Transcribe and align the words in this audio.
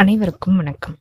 அனைவருக்கும் 0.00 0.56
வணக்கம். 0.56 0.96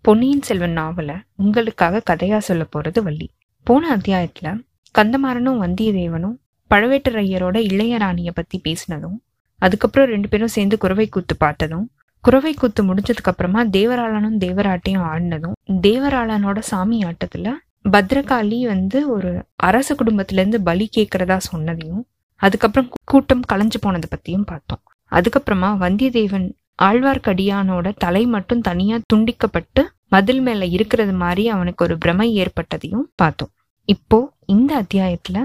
பொன்னியின் 0.00 0.42
செல்வன் 0.42 0.78
நாவல 0.78 1.20
உங்களுக்காக 1.36 2.02
கதையா 2.10 2.38
சொல்ல 2.38 2.66
போறது 2.76 3.02
வள்ளி. 3.02 3.30
போன 3.62 3.96
அத்தியாயத்துல 3.96 4.64
கந்தமாறனும் 4.98 5.62
வந்தியத்தேவனும் 5.62 6.36
பழவேட்டரையரோட 6.70 7.58
இளையராணிய 7.58 8.30
பத்தி 8.34 8.60
பேசினதும் 8.68 9.18
அதுக்கப்புறம் 9.58 10.08
ரெண்டு 10.08 10.28
பேரும் 10.28 10.48
சேர்ந்து 10.48 10.78
குறவை 10.78 11.08
கூத்து 11.08 11.36
பார்த்ததும் 11.36 11.90
குறவை 12.20 12.54
கூத்து 12.54 12.94
முடிஞ்சதுக்கு 12.94 13.22
அப்புறமா 13.22 13.64
தேவராளனும் 13.64 14.38
தேவராட்டையும் 14.38 15.04
ஆடினதும் 15.04 15.52
தேவராளனோட 15.70 16.58
சாமி 16.58 17.02
ஆட்டத்துல 17.02 17.52
பத்ரகாளி 17.88 18.66
வந்து 18.66 19.10
ஒரு 19.10 19.44
அரச 19.56 19.94
குடும்பத்துல 19.94 20.32
இருந்து 20.32 20.62
பலி 20.62 20.88
கேட்கறதா 20.96 21.38
சொன்னதையும் 21.52 22.02
அதுக்கப்புறம் 22.36 22.90
கூட்டம் 23.04 23.40
கலைஞ்சு 23.52 23.80
போனதை 23.80 24.08
பத்தியும் 24.16 24.42
பார்த்தோம். 24.42 24.82
அதுக்கப்புறமா 25.10 25.84
வந்தியத்தேவன் 25.84 26.52
ஆழ்வார்க்கடியானோட 26.84 27.94
தலை 27.98 28.26
மட்டும் 28.26 28.60
தனியா 28.60 28.98
துண்டிக்கப்பட்டு 29.12 29.82
மதில் 30.08 30.40
மேல 30.40 30.64
இருக்கிறது 30.64 31.12
மாதிரி 31.12 31.48
அவனுக்கு 31.48 31.84
ஒரு 31.84 31.98
பிரமை 31.98 32.42
ஏற்பட்டதையும் 32.42 33.06
பார்த்தோம். 33.14 33.50
இப்போ 33.84 34.32
இந்த 34.46 34.82
அத்தியாயத்துல 34.82 35.38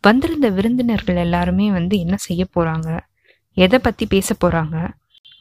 வந்திருந்த 0.00 0.48
விருந்தினர்கள் 0.48 1.16
எல்லாருமே 1.16 1.70
வந்து 1.70 1.98
என்ன 1.98 2.16
செய்ய 2.16 2.46
போறாங்க? 2.54 3.00
எதை 3.52 3.78
பத்தி 3.82 4.06
பேச 4.06 4.34
போறாங்க? 4.44 4.88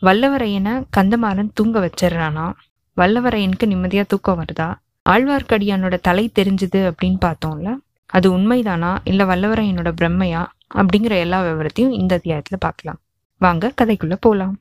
வல்லவரையனை 0.02 0.84
கந்தமாறன் 0.98 1.50
தூங்க 1.54 1.90
வச்சிடுறானா? 1.90 2.54
வல்லவரையனுக்கு 2.98 3.66
நிம்மதியா 3.66 4.04
தூக்கம் 4.08 4.46
வருதா? 4.46 4.76
ஆழ்வார்க்கடியானோட 5.10 6.00
தலை 6.02 6.32
தெரிஞ்சுது 6.40 6.82
அப்படின்னு 6.82 7.18
பார்த்தோம்ல 7.26 7.76
அது 8.06 8.38
உண்மைதானா? 8.38 8.98
இல்ல 9.04 9.26
வல்லவரையனோட 9.26 9.92
பிரம்மையா? 10.02 10.46
அப்படிங்கிற 10.76 11.14
எல்லா 11.20 11.44
விவரத்தையும் 11.44 11.92
இந்த 11.92 12.20
அத்தியாயத்துல 12.24 12.60
பார்க்கலாம். 12.60 13.00
வாங்க 13.38 13.74
கதைக்குள்ள 13.82 14.16
போலாம். 14.20 14.60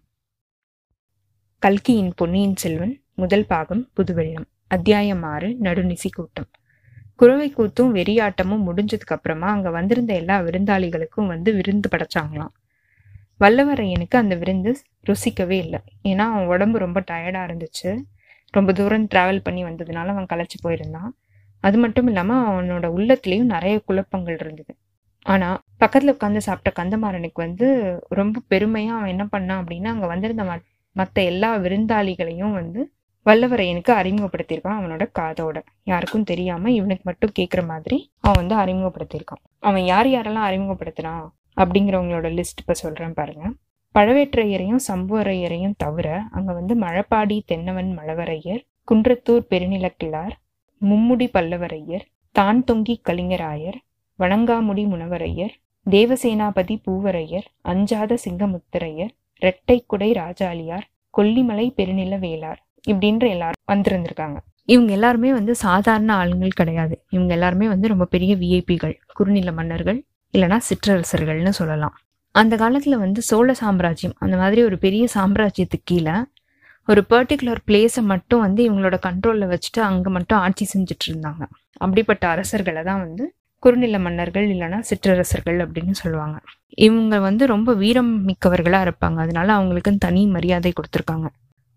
கல்கியின் 1.63 2.13
பொன்னியின் 2.17 2.57
செல்வன் 2.57 3.03
முதல் 3.15 3.47
பாகம் 3.47 3.89
புதுவெள்ளம். 3.97 4.45
அத்தியாயம் 4.69 5.23
ஆறு 5.23 5.49
நடுநிசி 5.63 6.09
கூட்டம் 6.11 6.47
குறவை 7.17 7.55
கூத்தும் 7.55 7.91
வெறியாட்டமும் 7.93 8.63
முடிஞ்சதுக்கு 8.67 9.15
அப்புறமா 9.15 9.47
அங்க 9.47 9.71
வந்திருந்த 9.71 10.15
எல்லா 10.15 10.41
விருந்தாளிகளுக்கும் 10.41 11.27
வந்து 11.27 11.53
விருந்து 11.53 11.89
படைச்சாங்களாம். 11.89 12.55
வல்லவரையனுக்கு 13.41 14.17
அந்த 14.17 14.35
விருந்து 14.35 14.77
ருசிக்கவே 15.07 15.51
இல்லை. 15.51 15.81
ஏன்னா 16.05 16.19
அவன் 16.19 16.47
உடம்பு 16.47 16.79
ரொம்ப 16.79 17.05
டயர்டா 17.11 17.45
இருந்துச்சு. 17.49 18.03
ரொம்ப 18.51 18.73
தூரம் 18.73 19.09
டிராவல் 19.15 19.41
பண்ணி 19.43 19.65
வந்ததுனால 19.65 20.07
அவன் 20.07 20.27
களைச்சு 20.33 20.67
போயிருந்தான். 20.67 21.11
அது 21.61 21.79
மட்டும் 21.79 22.07
இல்லாம 22.07 22.39
அவனோட 22.51 22.87
உள்ளத்துலயும் 22.97 23.53
நிறைய 23.55 23.81
குழப்பங்கள் 23.81 24.37
இருந்தது. 24.41 24.77
ஆனா 25.23 25.63
பக்கத்துல 25.81 26.17
உட்காந்து 26.19 26.37
சாப்பிட்ட 26.37 26.85
கந்தமாறனுக்கு 26.85 27.35
வந்து 27.35 27.99
ரொம்ப 28.09 28.41
பெருமையா 28.51 28.87
அவன் 28.87 29.09
என்ன 29.09 29.25
பண்ணான் 29.25 29.63
அப்படின்னா 29.63 29.87
அங்க 29.87 30.07
வந்திருந்த 30.07 30.45
மற்ற 30.97 31.23
எல்லா 31.23 31.51
விருந்தாளிகளையும் 31.57 32.53
வந்து 32.53 32.81
வல்லவரையனுக்கு 33.27 33.93
அறிமுகப்படுத்தியிருக்கான் 33.93 34.79
அவனோட 34.81 35.05
காதோட. 35.19 35.57
யாருக்கும் 35.83 36.25
தெரியாம 36.25 36.71
இவனுக்கு 36.71 37.05
மட்டும் 37.05 37.35
கேட்குற 37.39 37.63
மாதிரி 37.67 37.99
அவன் 38.21 38.41
வந்து 38.43 38.55
அறிமுகப்படுத்தியிருக்கான். 38.55 39.43
அவன் 39.59 39.85
யார் 39.85 40.09
யாரெல்லாம் 40.11 40.49
அறிமுகப்படுத்துறான் 40.51 41.27
அப்படிங்கிறவங்களோட 41.57 42.29
லிஸ்ட் 42.35 42.59
இப்போ 42.59 42.75
சொல்றேன் 42.75 43.15
பாருங்க. 43.15 43.45
பழவேற்றையரையும் 43.95 44.83
சம்புவரையரையும் 44.89 45.77
தவிர 45.77 46.09
அங்க 46.31 46.51
வந்து 46.53 46.75
மழப்பாடி 46.77 47.37
தென்னவன் 47.47 47.91
மழவரையர் 47.99 48.63
குன்றத்தூர் 48.89 49.45
பெருநிலக்கிழார் 49.51 50.35
மும்முடி 50.83 51.27
பல்லவரையர் 51.33 52.05
தான் 52.35 52.61
தொங்கி 52.65 52.95
கலிங்கராயர் 53.09 53.79
வணங்காமுடி 54.19 54.85
முனவரையர் 54.87 55.55
தேவசேனாபதி 55.87 56.75
பூவரையர் 56.87 57.47
அஞ்சாத 57.63 58.19
சிங்கமுத்திரையர் 58.25 59.13
ரெட்டைக்குடை 59.45 60.11
ராஜாளியார் 60.23 60.87
கொல்லிமலை 61.15 61.67
பெருநில 61.79 62.17
வேளார் 62.25 62.61
இப்படின்ற 62.89 63.25
எல்லாரும் 63.29 63.63
வந்திருந்திருக்காங்க. 63.73 64.39
இவங்க 64.65 64.91
எல்லாருமே 64.93 65.31
வந்து 65.33 65.53
சாதாரண 65.55 66.11
ஆளுங்கள் 66.15 66.59
கிடையாது. 66.61 66.95
இவங்க 67.11 67.33
எல்லாருமே 67.35 67.67
வந்து 67.69 67.87
ரொம்ப 67.89 68.05
பெரிய 68.05 68.33
விஐபிகள் 68.37 68.95
குறுநில 69.13 69.53
மன்னர்கள் 69.53 69.99
இல்லைனா 70.35 70.59
சிற்றரசர்கள்னு 70.69 71.53
சொல்லலாம். 71.61 71.95
அந்த 72.35 72.55
காலத்தில் 72.57 73.03
வந்து 73.05 73.21
சோழ 73.23 73.53
சாம்ராஜ்யம் 73.53 74.15
அந்த 74.19 74.35
மாதிரி 74.37 74.61
ஒரு 74.63 74.77
பெரிய 74.79 75.05
சாம்ராஜ்யத்துக்கு 75.15 75.89
கீழே 75.91 76.17
ஒரு 76.89 77.01
பர்டிகுலர் 77.11 77.61
பிளேஸை 77.69 78.03
மட்டும் 78.13 78.43
வந்து 78.45 78.61
இவங்களோட 78.69 78.97
கண்ட்ரோலில் 79.07 79.51
வச்சுட்டு 79.53 79.81
அங்கே 79.89 80.11
மட்டும் 80.17 80.39
ஆட்சி 80.39 80.65
செஞ்சுட்டு 80.75 81.07
இருந்தாங்க. 81.11 81.43
அப்படிப்பட்ட 81.77 82.25
அரசர்களை 82.29 82.83
தான் 82.83 83.03
வந்து 83.07 83.25
குறுநில 83.61 83.99
மன்னர்கள் 83.99 84.47
இல்லைன்னா 84.49 84.79
சிற்றரசர்கள் 84.79 85.59
அப்படின்னு 85.59 85.91
சொல்லுவாங்க. 85.91 86.39
இவங்க 86.77 87.19
வந்து 87.19 87.47
ரொம்ப 87.47 87.75
வீரம் 87.75 88.29
மிக்கவர்களாக 88.29 88.87
இருப்பாங்க. 88.87 89.19
அதனால 89.27 89.49
அவங்களுக்குன்னு 89.57 89.97
தனி 89.99 90.27
மரியாதை 90.27 90.73
கொடுத்துருக்காங்க. 90.73 91.29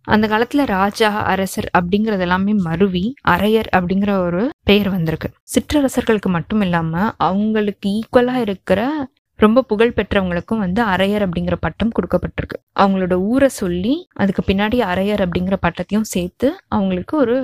அந்த 0.07 0.27
காலத்துல 0.27 0.65
ராஜா 0.65 1.09
அரசர் 1.23 1.69
அப்படிங்கறது 1.77 2.19
எல்லாமே 2.19 2.53
மருவி 2.53 3.13
அரையர் 3.27 3.69
அப்படிங்கிற 3.75 4.11
ஒரு 4.17 4.49
பெயர் 4.63 4.89
வந்திருக்கு. 4.89 5.29
சிற்றரசர்களுக்கு 5.43 6.29
மட்டும் 6.29 6.61
இல்லாம 6.61 7.13
அவங்களுக்கு 7.17 7.89
ஈக்குவலா 7.89 8.35
இருக்கிற 8.35 9.07
ரொம்ப 9.35 9.61
புகழ் 9.61 9.93
பெற்றவங்களுக்கும் 9.95 10.57
வந்து 10.57 10.81
அரையர் 10.85 11.25
அப்படிங்கிற 11.27 11.55
பட்டம் 11.59 11.93
கொடுக்கப்பட்டிருக்கு. 11.99 12.57
அவங்களோட 12.79 13.13
ஊரை 13.13 13.47
சொல்லி 13.47 14.07
அதுக்கு 14.13 14.43
பின்னாடி 14.47 14.77
அரையர் 14.91 15.23
அப்படிங்கிற 15.25 15.55
பட்டத்தையும் 15.61 16.09
சேர்த்து 16.15 16.57
அவங்களுக்கு 16.67 17.17
ஒரு 17.17 17.37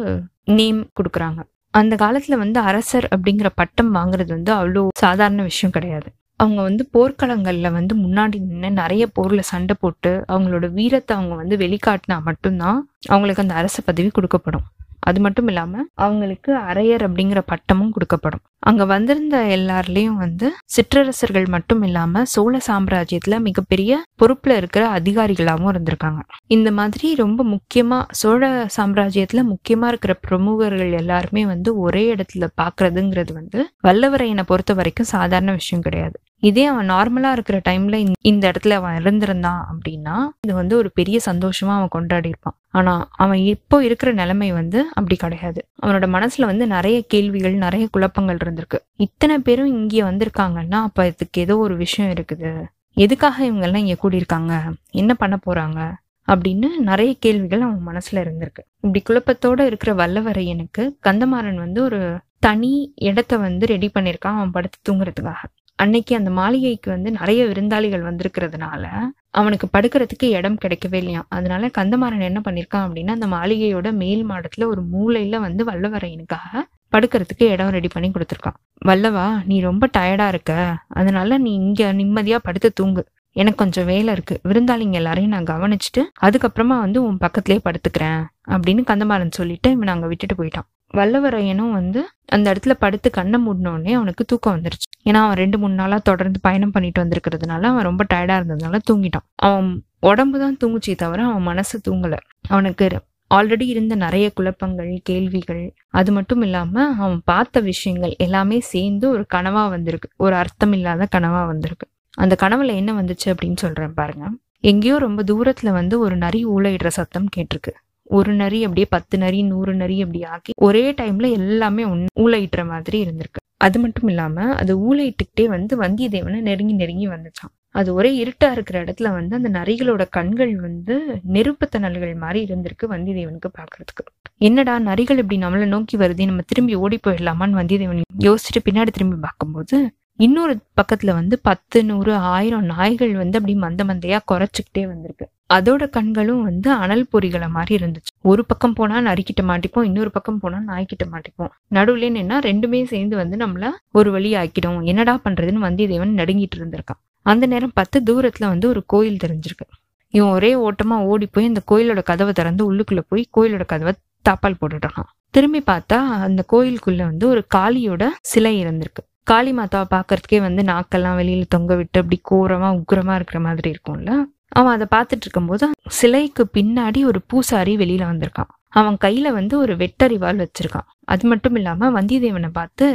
நேம் 0.45 0.81
கொடுக்குறாங்க. 0.99 1.39
அந்த 1.79 1.95
காலத்துல 1.95 2.37
வந்து 2.37 2.59
அரசர் 2.59 3.07
அப்படிங்கிற 3.15 3.49
பட்டம் 3.55 3.91
வாங்குறது 3.95 4.31
வந்து 4.37 4.51
அவ்வளோ 4.53 4.83
சாதாரண 4.97 5.41
விஷயம் 5.43 5.75
கிடையாது. 5.77 6.09
அவங்க 6.39 6.59
வந்து 6.61 6.83
போர்க்களங்கள்ல 6.93 7.69
வந்து 7.71 7.93
முன்னாடி 7.95 8.37
நின்று 8.47 8.69
நிறைய 8.81 9.03
போர்ல 9.15 9.41
சண்டை 9.51 9.75
போட்டு 9.79 10.11
அவங்களோட 10.31 10.67
வீரத்தை 10.71 11.13
அவங்க 11.17 11.35
வந்து 11.35 11.57
வெளிக்காட்டினா 11.57 12.17
மட்டும்தான் 12.21 12.79
அவங்களுக்கு 13.07 13.43
அந்த 13.45 13.55
அரச 13.61 13.77
பதவி 13.85 14.11
கொடுக்கப்படும். 14.17 14.65
அது 14.99 15.19
மட்டும் 15.19 15.47
இல்லாம 15.47 15.83
அவங்களுக்கு 15.93 16.57
அரையர் 16.57 17.03
அப்படிங்கிற 17.07 17.41
பட்டமும் 17.45 17.93
கொடுக்கப்படும். 17.93 18.43
அங்க 18.59 18.85
வந்திருந்த 18.85 19.37
எல்லார்லயும் 19.57 20.19
வந்து 20.23 20.53
சிற்றரசர்கள் 20.65 21.45
மட்டும் 21.45 21.83
இல்லாம 21.83 22.25
சோழ 22.25 22.59
சாம்ராஜ்யத்துல 22.67 23.39
மிகப்பெரிய 23.39 24.03
பொறுப்புல 24.21 24.55
இருக்கிற 24.55 24.89
அதிகாரிகளாகவும் 24.89 25.71
இருந்திருக்காங்க. 25.73 26.19
இந்த 26.47 26.71
மாதிரி 26.71 27.15
ரொம்ப 27.15 27.45
முக்கியமா 27.45 28.03
சோழ 28.09 28.67
சாம்ராஜ்யத்துல 28.77 29.43
முக்கியமா 29.53 29.87
இருக்கிற 29.87 30.13
பிரமுகர்கள் 30.13 30.91
எல்லாருமே 30.91 31.45
வந்து 31.45 31.77
ஒரே 31.77 32.15
இடத்துல 32.15 32.47
பாக்குறதுங்கிறது 32.61 33.33
வந்து 33.33 33.69
வல்லவரையனை 33.87 34.43
பொறுத்த 34.45 34.73
வரைக்கும் 34.73 35.05
சாதாரண 35.05 35.51
விஷயம் 35.51 35.83
கிடையாது. 35.83 36.19
இதே 36.39 36.65
அவன் 36.65 36.89
நார்மலா 36.89 37.31
இருக்கிற 37.31 37.61
டைம்ல 37.69 37.95
இந்த 38.21 38.51
இடத்துல 38.51 38.69
அவன் 38.69 39.03
இருந்திருந்தான் 39.03 39.61
அப்படின்னா 39.69 40.15
இது 40.39 40.53
வந்து 40.53 40.77
ஒரு 40.77 40.91
பெரிய 40.91 41.19
சந்தோஷமா 41.25 41.73
அவன் 41.77 41.87
கொண்டாடி 41.87 42.27
இருப்பான் 42.27 42.57
ஆனா 42.71 42.93
அவன் 43.11 43.37
இப்போ 43.37 43.83
இருக்கிற 43.83 44.11
நிலைமை 44.11 44.51
வந்து 44.51 44.79
அப்படி 44.89 45.15
கிடையாது. 45.15 45.67
அவனோட 45.83 46.05
மனசுல 46.15 46.45
வந்து 46.45 46.67
நிறைய 46.67 47.01
கேள்விகள் 47.07 47.53
நிறைய 47.53 47.87
குழப்பங்கள் 47.91 48.37
இருந்திருக்கு. 48.45 48.79
இத்தனை 48.95 49.37
பேரும் 49.39 49.65
இங்கே 49.65 50.01
வந்திருக்காங்கன்னா 50.01 50.79
அப்ப 50.81 51.05
இதுக்கு 51.05 51.41
ஏதோ 51.41 51.57
ஒரு 51.57 51.75
விஷயம் 51.75 52.13
இருக்குது. 52.13 52.51
எதுக்காக 52.97 53.45
இவங்க 53.45 53.65
எல்லாம் 53.65 53.85
இங்க 53.85 53.97
கூடியிருக்காங்க? 54.03 54.53
என்ன 54.91 55.13
பண்ண 55.13 55.39
போறாங்க? 55.45 55.79
அப்படின்னு 56.27 56.67
நிறைய 56.79 57.15
கேள்விகள் 57.19 57.61
அவன் 57.61 57.87
மனசுல 57.87 58.21
இருந்திருக்கு. 58.25 58.63
இப்படி 58.81 59.01
குழப்பத்தோட 59.09 59.65
இருக்கிற 59.65 59.93
வல்லவரையனுக்கு 59.93 60.83
கந்தமாறன் 61.07 61.55
வந்து 61.55 61.83
ஒரு 61.83 61.99
தனி 62.39 62.93
இடத்த 62.95 63.37
வந்து 63.37 63.65
ரெடி 63.65 63.91
பண்ணியிருக்கான் 63.99 64.37
அவன் 64.37 64.51
படுத்து 64.51 64.77
தூங்குறதுக்காக. 64.87 65.41
அன்னைக்கு 65.79 66.13
அந்த 66.15 66.29
மாளிகைக்கு 66.29 66.89
வந்து 66.91 67.09
நிறைய 67.11 67.41
விருந்தாளிகள் 67.45 68.07
வந்திருக்கிறதுனால 68.07 68.85
அவனுக்கு 69.31 69.67
படுக்கிறதுக்கு 69.75 70.27
இடம் 70.37 70.57
கிடைக்கவே 70.63 70.97
இல்லையா 71.01 71.21
அதனால 71.29 71.69
கந்தமாறன் 71.77 72.27
என்ன 72.29 72.39
பண்ணிருக்கான் 72.47 72.85
அப்படின்னா 72.87 73.13
அந்த 73.17 73.27
மாளிகையோட 73.27 73.89
மேல் 73.93 74.23
மாடத்துல 74.29 74.65
ஒரு 74.65 74.81
மூலையில 74.93 75.37
வந்து 75.39 75.63
வல்லவரையனுக்காக 75.63 76.63
படுக்கிறதுக்கு 76.93 77.45
இடம் 77.53 77.69
ரெடி 77.69 77.89
பண்ணி 77.93 78.09
கொடுத்துருக்கான். 78.11 78.57
வல்லவா 78.85 79.25
நீ 79.45 79.55
ரொம்ப 79.59 79.89
டயர்டா 79.97 80.27
இருக்க. 80.27 80.53
அதனால 80.99 81.37
நீ 81.37 81.51
இங்க 81.53 81.93
நிம்மதியா 81.93 82.37
படுத்து 82.43 82.69
தூங்கு. 82.73 83.03
எனக்கு 83.35 83.57
கொஞ்சம் 83.57 83.85
வேலை 83.85 84.11
இருக்கு. 84.13 84.35
விருந்தாளிங்க 84.47 84.97
எல்லாரையும் 85.01 85.33
நான் 85.35 85.51
கவனிச்சுட்டு 85.51 86.03
அதுக்கப்புறமா 86.21 86.77
வந்து 86.79 86.99
உன் 87.03 87.21
பக்கத்துலயே 87.25 87.59
படுத்துக்கிறேன் 87.67 88.21
அப்படின்னு 88.51 88.83
கந்தமாறன் 88.91 89.37
சொல்லிட்டு 89.39 89.71
இவன் 89.71 89.93
அங்க 89.95 90.07
விட்டுட்டு 90.07 90.37
போயிட்டான். 90.39 90.67
வல்லவரையனும் 90.93 91.71
வந்து 91.71 91.99
அந்த 92.25 92.45
இடத்துல 92.51 92.73
படுத்து 92.79 93.09
கண்ணை 93.09 93.37
மூடினோடனே 93.45 93.91
அவனுக்கு 93.93 94.23
தூக்கம் 94.25 94.55
வந்துருச்சு. 94.55 94.87
ஏன்னா 95.05 95.19
அவன் 95.25 95.39
ரெண்டு 95.41 95.57
மூணு 95.57 95.73
நாளாக 95.73 96.01
தொடர்ந்து 96.01 96.39
பயணம் 96.41 96.71
பண்ணிட்டு 96.71 97.03
வந்திருக்கிறதுனால 97.03 97.61
அவன் 97.71 97.87
ரொம்ப 97.89 98.05
டயர்டாக 98.13 98.39
இருந்ததுனால 98.41 98.79
தூங்கிட்டான். 98.91 99.25
அவன் 99.47 99.69
உடம்பு 99.99 100.37
தான் 100.39 100.57
தூங்குச்சே 100.63 100.95
தவிர 100.95 101.23
அவன் 101.23 101.41
மனசு 101.41 101.75
தூங்கலை. 101.87 102.19
அவனுக்கு 102.47 102.87
ஆல்ரெடி 103.31 103.65
இருந்த 103.73 103.95
நிறைய 103.95 104.27
குழப்பங்கள் 104.33 104.91
கேள்விகள் 105.03 105.63
அது 105.87 106.11
மட்டும் 106.11 106.41
இல்லாம 106.41 106.85
அவன் 106.95 107.19
பார்த்த 107.25 107.59
விஷயங்கள் 107.59 108.13
எல்லாமே 108.17 108.57
சேர்ந்து 108.71 109.05
ஒரு 109.09 109.25
கனவா 109.33 109.63
வந்திருக்கு. 109.69 110.09
ஒரு 110.17 110.35
அர்த்தம் 110.35 110.73
இல்லாத 110.73 111.07
கனவா 111.15 111.41
வந்திருக்கு. 111.45 111.87
அந்த 112.17 112.35
கனவுல 112.43 112.73
என்ன 112.75 112.93
வந்துச்சு 113.01 113.27
அப்படின்னு 113.33 113.55
சொல்றேன் 113.55 113.93
பாருங்க. 113.93 114.25
எங்கேயோ 114.63 114.95
ரொம்ப 114.97 115.23
தூரத்துல 115.31 115.71
வந்து 115.71 115.95
ஒரு 115.99 116.15
நரி 116.15 116.41
ஊழையிடுற 116.45 116.89
சத்தம் 116.97 117.29
கேட்டிருக்கு. 117.35 117.73
ஒரு 118.09 118.33
நரி 118.33 118.63
அப்படியே 118.63 118.87
பத்து 118.89 119.17
நரி 119.17 119.43
நூறு 119.43 119.73
நரி 119.75 120.01
அப்படி 120.01 120.23
ஆக்கி 120.23 120.51
ஒரே 120.57 120.91
டைம்ல 120.91 121.29
எல்லாமே 121.31 121.83
ஒன்னு 121.85 122.07
ஊழையிட்டுற 122.19 122.65
மாதிரி 122.65 122.97
இருந்திருக்கு. 123.05 123.41
அது 123.57 123.79
மட்டும் 123.79 124.07
இல்லாம 124.07 124.55
அது 124.55 124.73
ஊழையிட்டுக்கிட்டே 124.87 125.45
வந்து 125.45 125.73
வந்தியத்தேவனை 125.77 126.39
நெருங்கி 126.41 126.73
நெருங்கி 126.73 127.07
வந்துச்சான் 127.07 127.53
அது 127.71 127.93
ஒரே 127.93 128.11
இருட்டா 128.23 128.51
இருக்கிற 128.51 128.83
இடத்துல 128.83 129.11
வந்து 129.11 129.35
அந்த 129.35 129.49
நரிகளோட 129.49 130.03
கண்கள் 130.09 130.53
வந்து 130.59 130.95
நெருப்பு 131.23 131.65
தணல்கள் 131.67 132.15
மாதிரி 132.15 132.39
இருந்திருக்கு 132.45 132.85
வந்தியத்தேவனுக்கு 132.89 133.49
பாக்குறதுக்கு. 133.59 134.03
என்னடா 134.37 134.79
நரிகள் 134.79 135.17
இப்படி 135.17 135.37
நம்மளை 135.37 135.65
நோக்கி 135.65 135.97
வருது 135.97 136.25
நம்ம 136.25 136.41
திரும்பி 136.41 136.75
ஓடி 136.75 136.99
போயிடலாமான்னு 137.07 137.59
வந்தியத்தேவன் 137.61 138.01
யோசிச்சுட்டு 138.23 138.61
பின்னாடி 138.65 138.91
திரும்பி 138.91 139.17
பார்க்கும்போது 139.21 139.77
இன்னொரு 140.19 140.59
பக்கத்துல 140.79 141.13
வந்து 141.13 141.39
பத்து 141.39 141.85
நூறு 141.85 142.13
ஆயிரம் 142.15 142.63
நாய்கள் 142.63 143.13
வந்து 143.13 143.37
அப்படி 143.39 143.57
மந்த 143.57 143.83
மந்தையா 143.83 144.19
குறைச்சிக்கிட்டே 144.31 144.87
வந்திருக்கு. 144.87 145.25
அதோட 145.53 145.89
கண்களும் 145.89 146.43
வந்து 146.43 146.71
அனல் 146.71 147.07
பொறிகளை 147.13 147.49
மாதிரி 147.49 147.85
இருந்துச்சு. 147.85 148.11
ஒரு 148.21 148.45
பக்கம் 148.45 148.73
போனா 148.73 148.97
நரிக்கிட்ட 148.99 149.41
மாட்டிப்போம் 149.41 149.83
இன்னொரு 149.83 150.11
பக்கம் 150.11 150.39
போனா 150.39 150.59
நாய்க்கிட்ட 150.67 151.03
மாட்டிப்போம். 151.11 151.49
நடுவில் 151.67 152.13
என்னன்னா 152.13 152.37
ரெண்டுமே 152.39 152.83
சேர்ந்து 152.83 153.15
வந்து 153.15 153.37
நம்மள 153.37 153.69
ஒரு 153.91 154.11
வழி 154.11 154.33
ஆக்கிடும். 154.33 154.83
என்னடா 154.83 155.19
பண்றதுன்னு 155.23 155.63
வந்தியத்தேவன் 155.67 156.17
நடுங்கிட்டு 156.21 156.57
இருந்திருக்கான். 156.57 157.01
அந்த 157.21 157.45
நேரம் 157.45 157.71
பத்து 157.73 158.01
தூரத்துல 158.09 158.47
வந்து 158.47 158.67
ஒரு 158.67 158.83
கோயில் 158.85 159.17
தெரிஞ்சிருக்கு. 159.23 159.67
இவன் 160.13 160.29
ஒரே 160.29 160.51
ஓட்டமா 160.55 160.97
ஓடி 161.05 161.25
போய் 161.25 161.45
அந்த 161.45 161.61
கோயிலோட 161.71 162.03
கதவை 162.03 162.33
திறந்து 162.33 162.73
உள்ளுக்குள்ள 162.73 163.01
போய் 163.07 163.29
கோயிலோட 163.37 163.65
கதவை 163.65 163.93
தாப்பால் 164.29 164.59
போட்டுட்டான் 164.61 165.03
திரும்பி 165.31 165.63
பார்த்தா 165.67 165.97
அந்த 166.27 166.43
கோயிலுக்குள்ள 166.51 167.03
வந்து 167.03 167.27
ஒரு 167.27 167.45
காளியோட 167.55 168.07
சிலை 168.21 168.65
இருந்திருக்கு. 168.65 169.03
காளி 169.29 169.51
மாதாவை 169.53 169.87
பார்க்கறதுக்கே 169.95 170.37
வந்து 170.41 170.61
நாக்கெல்லாம் 170.63 171.17
வெளியில 171.21 171.43
தொங்க 171.47 171.75
விட்டு 171.75 171.97
அப்படி 172.01 172.17
கோரமா 172.31 172.69
உக்ரமாக 172.79 173.15
இருக்கிற 173.15 173.39
மாதிரி 173.39 173.69
இருக்கும்ல? 173.71 174.11
அவன் 174.49 174.73
அதை 174.75 174.87
பார்த்துட்டு 174.95 175.25
இருக்கும்போது 175.25 175.65
சிலைக்கு 175.87 176.43
பின்னாடி 176.53 176.99
ஒரு 177.03 177.19
பூசாரி 177.27 177.73
வெளியில 177.77 178.03
வந்திருக்கான். 178.11 178.51
அவன் 178.67 178.97
கையில 179.05 179.27
வந்து 179.27 179.55
ஒரு 179.59 179.73
வெட்டறிவால் 179.75 180.41
வச்சிருக்கான். 180.43 180.87
அது 181.03 181.27
மட்டும் 181.27 181.55
இல்லாம 181.55 181.91
வந்தியத்தேவனை 181.91 182.49
பார்த்து 182.51 182.87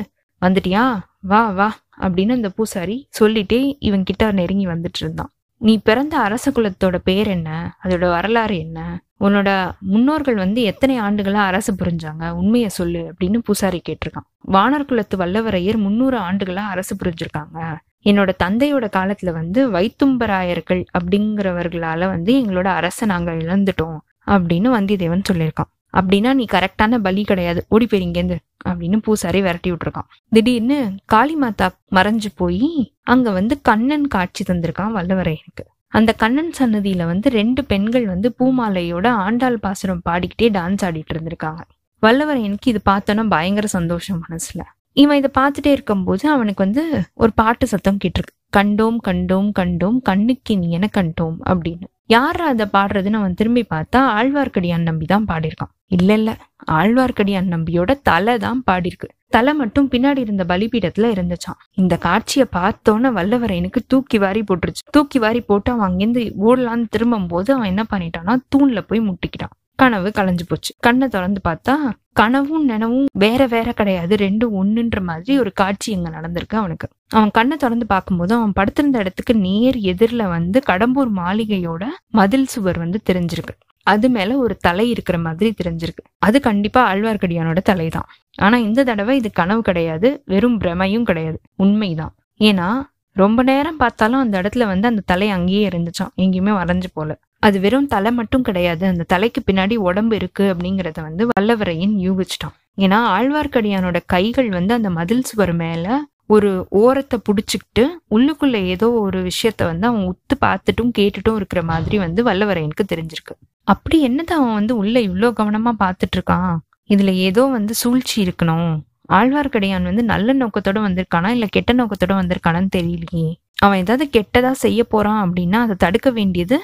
வந்துட்டியா? 0.43 0.85
வா 1.21 1.43
வா 1.51 1.69
அப்படின்னு 2.01 2.33
அந்த 2.33 2.49
பூசாரி 2.49 2.97
சொல்லிட்டே 3.21 3.61
இவன் 3.79 4.03
கிட்ட 4.03 4.33
நெருங்கி 4.33 4.67
வந்துட்டு 4.67 5.01
இருந்தான். 5.01 5.31
நீ 5.61 5.75
பிறந்த 5.79 6.15
அரச 6.19 6.51
குலத்தோட 6.51 6.97
பேர் 7.05 7.27
என்ன? 7.27 7.79
அதோட 7.85 8.09
வரலாறு 8.11 8.59
என்ன? 8.59 8.79
உன்னோட 9.21 9.73
முன்னோர்கள் 9.81 10.35
வந்து 10.35 10.63
எத்தனை 10.63 11.01
ஆண்டுகளா 11.01 11.45
அரசு 11.51 11.75
புரிஞ்சாங்க? 11.75 12.31
உண்மையை 12.31 12.69
சொல்லு 12.69 13.13
அப்படின்னு 13.13 13.39
பூசாரி 13.39 13.83
கேட்டிருக்கான். 13.89 14.29
வானர் 14.53 14.85
குலத்து 14.85 15.17
வல்லவரையர் 15.17 15.77
முன்னூறு 15.77 16.19
ஆண்டுகளா 16.19 16.65
அரசு 16.75 16.97
புரிஞ்சிருக்காங்க. 17.05 17.77
என்னோட 18.05 18.31
தந்தையோட 18.43 18.87
காலத்துல 18.97 19.33
வந்து 19.33 19.71
வைத்தும்பராயர்கள் 19.71 20.85
அப்படிங்கிறவர்களால 20.99 22.09
வந்து 22.09 22.35
எங்களோட 22.41 22.65
அரசை 22.65 23.09
நாங்க 23.09 23.33
இழந்துட்டோம் 23.33 23.99
அப்படின்னு 24.27 24.69
வந்தியத்தேவன் 24.77 25.23
சொல்லியிருக்கான். 25.33 25.73
அப்படின்னா 25.93 26.33
நீ 26.33 26.45
கரெக்டான 26.53 26.99
பலி 26.99 27.25
கிடையாது. 27.25 27.67
ஓடி 27.69 27.87
போயிருங்கேந்து 27.87 28.37
அப்படின்னு 28.69 28.97
பூசாரி 28.97 29.41
விரட்டி 29.41 29.73
விட்டுருக்கான். 29.73 30.11
திடீர்னு 30.29 30.95
காளிமாதா 31.13 31.69
மறைஞ்சு 31.91 32.31
போய் 32.37 32.95
அங்க 33.03 33.31
வந்து 33.31 33.61
கண்ணன் 33.61 34.09
காட்சி 34.09 34.45
தந்திருக்கான் 34.53 34.95
வல்லவரையனுக்கு. 34.97 35.65
அந்த 35.95 36.13
கண்ணன் 36.13 36.53
சன்னதியில 36.59 37.03
வந்து 37.07 37.29
ரெண்டு 37.31 37.65
பெண்கள் 37.65 38.07
வந்து 38.07 38.29
பூமாலையோட 38.39 39.07
ஆண்டாள் 39.27 39.59
பாசுரம் 39.59 40.03
பாடிக்கிட்டே 40.09 40.49
டான்ஸ் 40.57 40.85
ஆடிட்டு 40.87 41.13
இருந்திருக்காங்க. 41.15 41.63
வல்லவரையனுக்கு 42.03 42.71
இது 42.73 42.81
பார்த்தோன்னா 42.91 43.25
பயங்கர 43.29 43.67
சந்தோஷம் 43.67 44.23
மனசுல. 44.25 44.63
இவன் 44.93 45.17
இதை 45.17 45.31
பார்த்துட்டே 45.39 45.67
இருக்கும்போது 45.67 46.25
அவனுக்கு 46.31 46.65
வந்து 46.65 46.83
ஒரு 47.15 47.33
பாட்டு 47.35 47.67
சத்தம் 47.67 48.01
கேட்டிருக்கு. 48.05 48.35
கண்டோம் 48.57 48.99
கண்டோம் 49.09 49.49
கண்டோம் 49.59 49.99
கண்ணுக்கு 50.03 50.59
நீ 50.59 50.71
என 50.71 50.89
கண்டோம் 50.97 51.39
அப்படின்னு. 51.51 51.87
யார் 52.07 52.41
அதை 52.41 52.67
பாடுறதுன்னு 52.73 53.21
அவன் 53.21 53.35
திரும்பி 53.35 53.67
பார்த்தா 53.71 54.01
ஆழ்வார்க்கடியான் 54.19 54.89
நம்பி 54.89 55.07
தான் 55.07 55.25
பாடியிருக்கான். 55.29 55.73
இல்ல 55.87 56.13
இல்ல. 56.13 56.31
ஆழ்வார்க்கடியான் 56.71 57.49
நம்பியோட 57.55 57.91
தலை 58.03 58.39
தான் 58.39 58.63
பாடியிருக்கு. 58.71 59.09
தலை 59.35 59.53
மட்டும் 59.55 59.89
பின்னாடி 59.91 60.19
இருந்த 60.19 60.45
பலிபீடத்துல 60.45 61.11
இருந்துச்சான் 61.15 61.61
இந்த 61.75 61.95
காட்சியை 61.97 62.47
பார்த்தோன்னே 62.57 63.11
வல்லவரையனுக்கு 63.19 63.81
தூக்கி 63.87 64.19
வாரி 64.19 64.43
போட்டுருச்சு. 64.49 64.83
தூக்கி 64.91 65.19
வாரி 65.19 65.41
போட்டு 65.41 65.73
அவன் 65.73 65.87
அங்கேருந்து 65.89 66.23
ஓடலான்னு 66.49 66.87
திரும்பும் 66.91 67.27
போது 67.27 67.51
அவன் 67.55 67.71
என்ன 67.73 67.85
பண்ணிட்டான்னா 67.93 68.35
தூண்ல 68.55 68.81
போய் 68.81 69.01
முட்டிக்கிட்டான். 69.09 69.55
கனவு 69.79 70.09
களைஞ்சு 70.19 70.45
போச்சு. 70.49 70.73
கண்ணை 70.79 71.07
திறந்து 71.09 71.41
பார்த்தா 71.49 71.75
கனவும் 72.21 72.65
நினவும் 72.65 73.07
வேற 73.23 73.47
வேற 73.47 73.69
கிடையாது. 73.73 74.15
ரெண்டும் 74.17 74.53
ஒண்ணுன்ற 74.61 74.99
மாதிரி 75.01 75.33
ஒரு 75.39 75.51
காட்சி 75.53 75.89
இங்க 75.93 76.09
நடந்திருக்கு 76.11 76.57
அவனுக்கு. 76.61 76.87
அவன் 77.09 77.31
கண்ணை 77.31 77.57
திறந்து 77.57 77.87
பார்க்கும்போது 77.87 78.35
அவன் 78.35 78.53
படுத்திருந்த 78.53 78.99
இடத்துக்கு 78.99 79.35
நேர் 79.47 79.79
எதிரில் 79.93 80.33
வந்து 80.37 80.61
கடம்பூர் 80.71 81.11
மாளிகையோட 81.21 81.85
மதில் 82.19 82.47
சுவர் 82.47 82.79
வந்து 82.79 83.01
தெரிஞ்சிருக்கு. 83.11 83.57
அது 83.87 84.09
மேல 84.09 84.37
ஒரு 84.37 84.55
தலை 84.57 84.91
இருக்கிற 84.91 85.19
மாதிரி 85.19 85.55
தெரிஞ்சிருக்கு. 85.63 86.05
அது 86.19 86.41
கண்டிப்பா 86.41 86.83
ஆழ்வார்க்கடியானோட 86.93 87.61
தலை 87.63 87.89
தான். 87.89 88.09
ஆனா 88.39 88.57
இந்த 88.59 88.85
தடவை 88.85 89.17
இது 89.17 89.31
கனவு 89.31 89.63
கிடையாது 89.63 90.23
வெறும் 90.25 90.61
பிரமையும் 90.61 91.03
கிடையாது. 91.03 91.39
உண்மைதான். 91.57 92.15
ஏன்னா 92.41 92.69
ரொம்ப 93.17 93.43
நேரம் 93.43 93.77
பார்த்தாலும் 93.77 94.21
அந்த 94.21 94.43
இடத்துல 94.43 94.67
வந்து 94.67 94.87
அந்த 94.89 95.03
தலை 95.07 95.29
அங்கேயே 95.31 95.69
இருந்துச்சான் 95.69 96.13
எங்கேயுமே 96.17 96.53
வரைஞ்சு 96.61 96.89
போல. 96.93 97.11
அது 97.39 97.61
வெறும் 97.61 97.87
தலை 97.87 98.13
மட்டும் 98.13 98.43
கிடையாது. 98.43 98.87
அந்த 98.87 99.03
தலைக்கு 99.03 99.43
பின்னாடி 99.47 99.75
உடம்பு 99.75 100.17
இருக்கு 100.17 100.45
அப்படிங்கறத 100.55 101.01
வந்து 101.03 101.27
வல்லவரையின் 101.27 101.95
யூகிச்சிட்டான். 102.07 102.57
ஏன்னா 102.79 102.99
ஆழ்வார்க்கடியானோட 103.17 103.99
கைகள் 104.07 104.49
வந்து 104.49 104.75
அந்த 104.75 104.91
மதில் 104.91 105.23
சுவர் 105.23 105.53
மேல 105.53 105.87
ஒரு 106.27 106.51
ஓரத்தை 106.69 107.19
புடிச்சுக்கிட்டு 107.19 107.83
உள்ளுக்குள்ள 108.11 108.57
ஏதோ 108.65 108.91
ஒரு 108.91 109.19
விஷயத்த 109.23 109.63
வந்து 109.65 109.87
அவன் 109.87 110.07
உத்து 110.13 110.35
பார்த்துட்டும் 110.41 110.93
கேட்டுட்டும் 110.99 111.35
இருக்கிற 111.35 111.63
மாதிரி 111.63 111.99
வந்து 111.99 112.23
வல்லவரையனுக்கு 112.23 112.85
தெரிஞ்சிருக்கு. 112.93 113.35
அப்படி 113.65 114.01
என்னதான் 114.01 114.39
அவன் 114.39 114.55
வந்து 114.55 114.77
உள்ள 114.77 115.01
இவ்வளோ 115.01 115.31
கவனமா 115.41 115.73
பார்த்துட்டு 115.79 116.17
இருக்கான்? 116.17 116.55
இதுல 116.91 117.11
ஏதோ 117.29 117.43
வந்து 117.47 117.75
சூழ்ச்சி 117.75 118.17
இருக்கணும். 118.25 118.73
ஆழ்வார்க்கடியான் 119.13 119.89
வந்து 119.91 120.03
நல்ல 120.05 120.35
நோக்கத்தோட 120.35 120.79
வந்திருக்கானா? 120.87 121.29
இல்ல 121.29 121.47
கெட்ட 121.47 121.73
நோக்கத்தோட 121.75 122.13
வந்திருக்கானான்னு 122.21 122.71
தெரியலையே. 122.77 123.27
அவன் 123.57 123.79
ஏதாவது 123.79 124.05
கெட்டதா 124.17 124.51
செய்ய 124.51 124.85
போறான் 124.85 125.21
அப்படின்னா 125.25 125.59
அதை 125.65 125.75
தடுக்க 125.79 126.11
வேண்டியது 126.11 126.57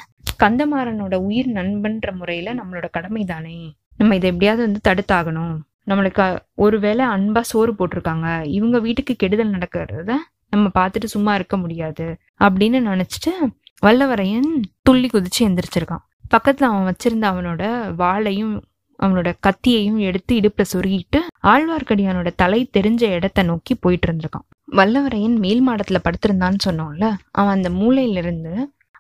கந்தமாறனோட 0.42 1.14
உயிர் 1.14 1.48
நண்பன்ற 1.52 2.10
முறையில 2.12 2.54
நம்மளோட 2.54 2.86
கடமை 2.90 3.24
தானே 3.24 3.56
நம்ம 3.96 4.14
இதை 4.14 4.30
எப்படியாவது 4.30 4.62
வந்து 4.66 4.80
தடுத்தாகணும். 4.88 5.54
நம்மளுக்கு 5.86 6.24
ஒருவேளை 6.54 7.04
அன்பா 7.06 7.40
சோறு 7.40 7.72
போட்டிருக்காங்க. 7.72 8.26
இவங்க 8.48 8.78
வீட்டுக்கு 8.78 9.14
கெடுதல் 9.16 9.54
நடக்கிறத 9.56 10.10
நம்ம 10.50 10.66
பார்த்துட்டு 10.78 11.08
சும்மா 11.14 11.34
இருக்க 11.34 11.56
முடியாது 11.56 12.06
அப்படின்னு 12.44 12.78
நினைச்சிட்டு 12.90 13.32
வல்லவரையன் 13.86 14.50
துள்ளி 14.82 15.08
குதிச்சு 15.12 15.40
எந்திரிச்சிருக்கான். 15.40 16.04
பக்கத்துல 16.34 16.68
அவன் 16.70 16.88
வச்சிருந்த 16.90 17.26
அவனோட 17.32 17.62
வாளையும் 18.02 18.54
அவனோட 19.02 19.28
கத்தியையும் 19.46 19.98
எடுத்து 19.98 20.40
இடுப்புல 20.40 20.64
சொருகிட்டு 20.72 21.20
ஆழ்வார்க்கடியானோட 21.42 22.30
தலை 22.36 22.70
தெரிஞ்ச 22.78 23.02
இடத்த 23.10 23.42
நோக்கி 23.42 23.74
போயிட்டு 23.74 24.08
இருந்திருக்கான். 24.08 24.46
வல்லவரையன் 24.76 25.38
மேல் 25.38 25.68
மாடத்துல 25.68 26.00
படுத்திருந்தான்னு 26.04 26.60
சொன்னோம்ல 26.68 27.06
அவன் 27.30 27.54
அந்த 27.54 27.70
மூலையில 27.70 28.16
இருந்து 28.16 28.52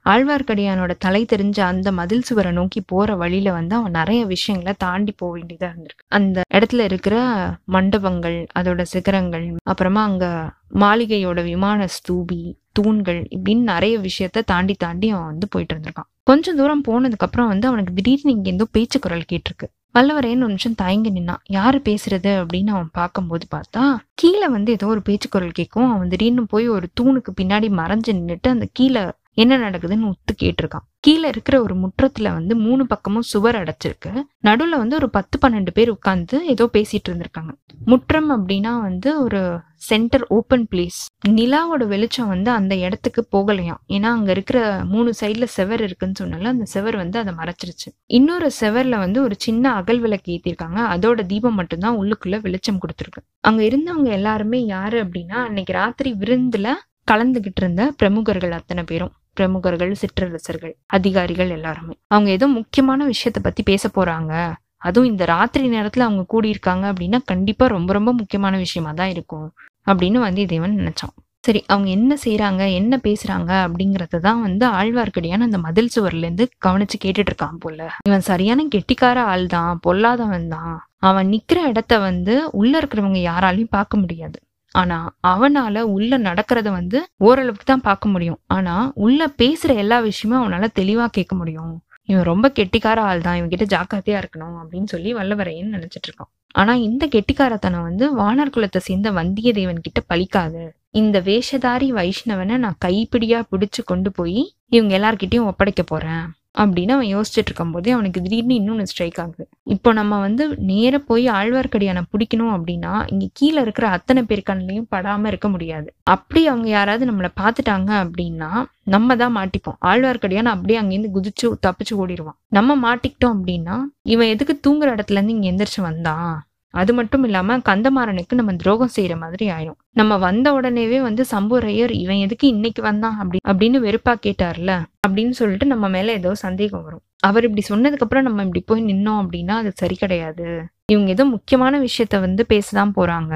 ஆழ்வார்க்கடியானோட 0.06 0.92
தலை 0.98 1.20
தெரிஞ்ச 1.24 1.60
அந்த 1.60 1.92
மதில் 1.92 2.22
சுவரை 2.22 2.52
நோக்கி 2.52 2.80
போற 2.80 3.16
வழியில 3.16 3.52
வந்து 3.52 3.74
அவன் 3.76 3.90
நிறைய 3.90 4.24
விஷயங்களை 4.24 4.72
தாண்டி 4.78 5.12
போக 5.12 5.38
வேண்டியதா 5.38 5.68
இருந்திருக்கு. 5.70 6.04
அந்த 6.08 6.42
இடத்துல 6.54 6.84
இருக்கிற 6.84 7.16
மண்டபங்கள் 7.64 8.46
அதோட 8.58 8.82
சிகரங்கள் 8.82 9.46
அப்புறமா 9.62 10.02
அங்க 10.02 10.26
மாளிகையோட 10.74 11.42
விமான 11.42 11.88
ஸ்தூபி 11.96 12.40
தூண்கள் 12.72 13.20
இப்படின்னு 13.30 13.70
நிறைய 13.72 13.98
விஷயத்த 13.98 14.44
தாண்டி 14.44 14.74
தாண்டி 14.78 15.10
அவன் 15.10 15.26
வந்து 15.26 15.48
போயிட்டு 15.48 15.74
இருந்திருக்கான். 15.74 16.10
கொஞ்சம் 16.22 16.56
தூரம் 16.56 16.84
போனதுக்கு 16.88 17.26
அப்புறம் 17.28 17.48
வந்து 17.48 17.68
அவனுக்கு 17.68 17.94
திடீர்னு 17.94 18.32
இங்க 18.32 18.50
எந்தோ 18.50 18.66
பேச்சு 18.72 18.98
குரல் 18.98 19.30
கேட்டிருக்கு. 19.32 19.68
வல்லவரையன் 19.94 20.42
ஒரு 20.42 20.54
நிமிஷம் 20.54 20.74
தயங்கி 20.74 21.10
நின்னான் 21.10 21.42
யாரு 21.48 21.78
பேசுறது 21.84 22.30
அப்படின்னு 22.40 22.66
அவன் 22.66 22.88
பார்க்கும்போது 22.92 23.46
பார்த்தா 23.54 23.96
கீழே 24.14 24.48
வந்து 24.48 24.72
ஏதோ 24.72 24.86
ஒரு 24.86 25.02
பேச்சு 25.02 25.28
குரல் 25.28 25.50
கேட்கும். 25.50 25.92
அவன் 25.92 26.08
திடீர்னு 26.08 26.46
போய் 26.46 26.68
ஒரு 26.68 26.86
தூணுக்கு 27.00 27.30
பின்னாடி 27.40 27.68
மறைஞ்சு 27.80 28.10
நின்னுட்டு 28.10 28.48
அந்த 28.48 28.68
கீழே 28.72 29.02
என்ன 29.42 29.58
நடக்குதுன்னு 29.58 30.08
உத்து 30.10 30.32
கேட்டிருக்கான். 30.42 30.86
கீழே 31.00 31.28
இருக்கிற 31.28 31.62
ஒரு 31.62 31.74
முற்றத்துல 31.74 32.32
வந்து 32.32 32.56
மூணு 32.56 32.86
பக்கமும் 32.86 33.28
சுவர் 33.32 33.58
அடைச்சிருக்கு. 33.62 34.12
நடுவுல 34.44 34.76
வந்து 34.82 34.96
ஒரு 34.96 35.10
பத்து 35.10 35.36
பன்னெண்டு 35.42 35.70
பேர் 35.74 35.90
உட்காந்து 35.92 36.36
ஏதோ 36.46 36.64
பேசிட்டு 36.72 37.08
இருந்திருக்காங்க. 37.08 37.52
முற்றம் 37.84 38.30
அப்படின்னா 38.30 38.80
வந்து 38.80 39.22
ஒரு 39.22 39.40
சென்டர் 39.76 40.24
ஓப்பன் 40.28 40.66
பிளேஸ் 40.70 40.98
நிலாவோட 41.28 41.86
வெளிச்சம் 41.86 42.28
வந்து 42.28 42.50
அந்த 42.50 42.74
இடத்துக்கு 42.76 43.22
போகலையாம். 43.32 43.80
ஏன்னா 43.88 44.10
அங்க 44.16 44.30
இருக்கிற 44.30 44.84
மூணு 44.84 45.12
சைட்ல 45.20 45.44
செவர் 45.44 45.82
இருக்குன்னு 45.82 46.20
சொன்னால 46.22 46.44
அந்த 46.44 46.64
செவர் 46.64 46.96
வந்து 46.96 47.18
அதை 47.18 47.34
மறைச்சிருச்சு. 47.34 47.88
இன்னொரு 48.06 48.50
செவர்ல 48.60 48.98
வந்து 48.98 49.22
ஒரு 49.22 49.34
சின்ன 49.38 49.72
அகல் 49.72 50.00
விளக்கு 50.00 50.30
ஏத்திருக்காங்க. 50.32 50.80
அதோட 50.94 51.26
தீபம் 51.26 51.54
மட்டும்தான் 51.54 51.98
உள்ளுக்குள்ள 51.98 52.40
வெளிச்சம் 52.42 52.80
கொடுத்துருக்கு. 52.82 53.22
அங்க 53.40 53.62
இருந்தவங்க 53.62 54.10
எல்லாருமே 54.10 54.64
யாரு 54.66 55.04
அப்படின்னா 55.04 55.38
அன்னைக்கு 55.48 55.72
ராத்திரி 55.72 56.12
விருந்துல 56.18 56.68
கலந்துகிட்டு 57.10 57.60
இருந்த 57.60 57.92
பிரமுகர்கள் 57.96 58.52
அத்தனை 58.52 58.82
பேரும். 58.86 59.12
பிரமுகர்கள் 59.36 59.92
சிற்றரசர்கள் 59.94 60.74
அதிகாரிகள் 60.86 61.48
எல்லாருமே. 61.48 61.94
அவங்க 62.08 62.30
ஏதோ 62.30 62.46
முக்கியமான 62.46 63.06
விஷயத்த 63.06 63.40
பத்தி 63.42 63.62
பேச 63.62 63.90
போறாங்க. 63.96 64.32
அதுவும் 64.78 65.10
இந்த 65.10 65.24
ராத்திரி 65.24 65.66
நேரத்துல 65.68 66.06
அவங்க 66.08 66.22
கூடியிருக்காங்க 66.34 66.84
அப்படின்னா 66.92 67.18
கண்டிப்பா 67.24 67.66
ரொம்ப 67.66 67.92
ரொம்ப 67.92 68.12
முக்கியமான 68.12 68.56
விஷயமா 68.56 68.92
தான் 68.92 69.08
இருக்கும் 69.08 69.48
அப்படின்னு 69.86 70.18
வந்தியத்தேவன் 70.26 70.78
நினைச்சான். 70.80 71.14
சரி 71.46 71.60
அவங்க 71.66 71.88
என்ன 71.90 72.16
செய்யறாங்க 72.24 72.62
என்ன 72.72 72.94
பேசுறாங்க 73.04 73.50
அப்படிங்கறத 73.66 74.20
தான் 74.20 74.40
வந்து 74.42 74.64
ஆழ்வார்க்கடியான 74.66 75.46
அந்த 75.48 75.58
மதில் 75.58 75.92
சுவர்ல 75.94 76.26
இருந்து 76.26 76.44
கவனிச்சு 76.66 76.96
கேட்டுட்டு 77.04 77.30
இருக்கான் 77.32 77.60
போல. 77.60 77.88
இவன் 78.08 78.26
சரியான 78.30 78.66
கெட்டிக்கார 78.74 79.18
ஆள் 79.32 79.46
தான் 79.46 79.80
பொல்லாதவன் 79.86 80.48
தான் 80.48 80.74
அவன் 81.08 81.30
நிக்கிற 81.32 81.58
இடத்த 81.66 81.98
வந்து 81.98 82.34
உள்ள 82.52 82.72
இருக்கிறவங்க 82.80 83.20
யாராலையும் 83.30 83.74
பார்க்க 83.78 84.02
முடியாது. 84.02 84.38
ஆனா 84.74 84.98
அவனால 85.28 85.80
உள்ள 85.80 86.18
நடக்கிறத 86.18 86.68
வந்து 86.70 86.98
ஓரளவுக்கு 87.16 87.64
தான் 87.64 87.86
பார்க்க 87.88 88.08
முடியும். 88.08 88.40
ஆனா 88.46 88.74
உள்ள 88.94 89.20
பேசுற 89.42 89.70
எல்லா 89.76 89.98
விஷயமும் 90.00 90.40
அவனால 90.42 90.68
தெளிவா 90.80 91.06
கேட்க 91.06 91.34
முடியும். 91.36 91.72
இவன் 92.04 92.28
ரொம்ப 92.32 92.46
கெட்டிக்கார 92.58 92.98
ஆள் 92.98 93.20
தான் 93.20 93.36
இவன் 93.36 93.52
கிட்ட 93.54 93.66
ஜாக்கிரதையா 93.76 94.18
இருக்கணும் 94.22 94.56
அப்படின்னு 94.60 94.84
சொல்லி 94.84 95.10
வல்லவரையன் 95.14 95.74
நினைச்சிட்டு 95.76 96.08
இருக்கான். 96.08 96.30
ஆனா 96.52 96.72
இந்த 96.88 97.04
கெட்டிக்காரத்தனம் 97.06 97.82
வந்து 97.82 98.04
வானர் 98.20 98.54
குலத்தை 98.54 98.80
சேர்ந்த 98.88 99.10
வந்தியத்தேவன் 99.10 99.84
கிட்ட 99.86 100.00
பலிக்காது 100.08 100.62
இந்த 101.00 101.16
வேஷதாரி 101.20 101.88
வைஷ்ணவனை 101.98 102.56
நான் 102.56 102.80
கைப்பிடியா 102.84 103.40
பிடிச்சு 103.50 103.82
கொண்டு 103.84 104.10
போய் 104.12 104.40
இவங்க 104.68 104.92
எல்லார்கிட்டயும் 104.98 105.48
ஒப்படைக்க 105.50 105.82
போறேன். 105.82 106.24
அப்படின்னு 106.54 106.92
அவன் 106.94 107.10
யோசிச்சுட்டு 107.14 107.48
இருக்கும்போதே 107.48 107.90
அவனுக்கு 107.90 108.22
திடீர்னு 108.22 108.54
இன்னொன்று 108.54 108.86
ஸ்ட்ரைக் 108.86 109.18
ஆகுது. 109.18 109.44
இப்போ 109.74 109.92
நம்ம 109.92 110.18
வந்து 110.18 110.44
நேராக 110.70 111.02
போய் 111.04 111.26
ஆழ்வார்க்கடியானை 111.28 112.02
பிடிக்கணும் 112.12 112.52
அப்படின்னா 112.56 112.92
இங்கே 113.12 113.28
கீழே 113.32 113.60
இருக்கிற 113.60 113.88
அத்தனை 113.88 114.22
பேர் 114.22 114.42
கண்ணிலையும் 114.50 114.88
படாமல் 114.88 115.30
இருக்க 115.32 115.48
முடியாது. 115.48 115.88
அப்படி 116.14 116.46
அவங்க 116.46 116.68
யாராவது 116.68 117.10
நம்மளை 117.10 117.30
பார்த்துட்டாங்க 117.42 117.90
அப்படின்னா 118.04 118.50
நம்ம 118.84 119.16
தான் 119.16 119.36
மாட்டிப்போம். 119.36 119.78
ஆழ்வார்க்கடியான் 119.84 120.54
அப்படியே 120.54 120.80
அங்கேருந்து 120.82 121.14
குதிச்சு 121.16 121.48
தப்பிச்சு 121.66 121.94
ஓடிடுவான் 122.02 122.38
நம்ம 122.48 122.76
மாட்டிக்கிட்டோம் 122.86 123.36
அப்படின்னா 123.38 123.78
இவன் 124.14 124.32
எதுக்கு 124.34 124.56
தூங்குற 124.66 124.94
இடத்துல 124.96 125.18
இருந்து 125.18 125.36
இங்கே 125.36 125.50
எந்திரிச்சு 125.52 125.82
வந்தான்? 125.82 126.32
அது 126.74 126.94
மட்டும் 126.94 127.24
இல்லாம 127.24 127.56
கந்தமாறனுக்கு 127.58 128.34
நம்ம 128.34 128.52
துரோகம் 128.52 128.94
செய்யற 128.96 129.18
மாதிரி 129.18 129.46
ஆயிடும் 129.50 129.78
நம்ம 129.90 130.18
வந்த 130.18 130.52
உடனேவே 130.52 131.00
வந்து 131.02 131.24
சம்புரையர் 131.30 131.90
இவன் 131.90 132.16
எதுக்கு 132.16 132.48
இன்னைக்கு 132.48 132.82
வந்தான் 132.82 133.16
அப்படி 133.16 133.38
அப்படின்னு 133.48 133.78
வெறுப்பா 133.86 134.14
கேட்டார்ல 134.26 134.72
அப்படின்னு 135.08 135.30
சொல்லிட்டு 135.30 135.66
நம்ம 135.66 135.88
மேல 135.88 136.12
ஏதோ 136.12 136.34
சந்தேகம் 136.34 136.82
வரும். 136.82 137.02
அவர் 137.18 137.44
இப்படி 137.44 137.62
சொன்னதுக்கு 137.68 138.04
அப்புறம் 138.04 138.24
நம்ம 138.24 138.42
இப்படி 138.42 138.62
போய் 138.66 138.84
நின்னோம் 138.84 139.20
அப்படின்னா 139.22 139.50
அது 139.50 139.70
சரி 139.74 139.96
கிடையாது. 139.96 140.46
இவங்க 140.86 141.10
ஏதோ 141.10 141.24
முக்கியமான 141.24 141.80
விஷயத்த 141.80 142.20
வந்து 142.20 142.46
பேசதான் 142.48 142.92
போறாங்க. 142.96 143.34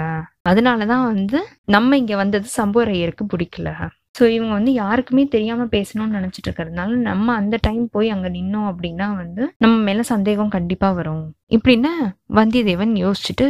அதனாலதான் 0.49 1.05
வந்து 1.05 1.47
நம்ம 1.65 1.97
இங்க 1.97 2.17
வந்தது 2.17 2.49
சம்புரையருக்கு 2.57 3.25
பிடிக்கல. 3.33 3.69
ஸோ 4.15 4.25
இவங்க 4.35 4.53
வந்து 4.57 4.73
யாருக்குமே 4.73 5.23
தெரியாமல் 5.35 5.71
பேசணும்னு 5.75 6.17
நினைச்சிட்டு 6.19 6.49
இருக்கிறதுனால 6.49 6.91
நம்ம 7.09 7.35
அந்த 7.41 7.57
டைம் 7.67 7.85
போய் 7.95 8.09
அங்கே 8.15 8.31
நின்னோம் 8.37 8.69
அப்படின்னா 8.71 9.07
வந்து 9.23 9.43
நம்ம 9.59 9.77
மேலே 9.89 10.03
சந்தேகம் 10.13 10.53
கண்டிப்பாக 10.57 10.97
வரும். 10.99 11.25
இப்படின்னு 11.57 11.91
வந்தியத்தேவன் 12.39 12.93
யோசிச்சுட்டு 13.05 13.47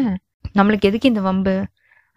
நம்மளுக்கு 0.58 0.88
எதுக்கு 0.90 1.10
இந்த 1.12 1.22
வம்பு? 1.28 1.54